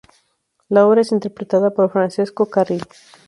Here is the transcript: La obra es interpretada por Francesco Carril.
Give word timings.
La 0.67 0.87
obra 0.87 1.01
es 1.01 1.11
interpretada 1.11 1.69
por 1.75 1.91
Francesco 1.91 2.47
Carril. 2.49 2.81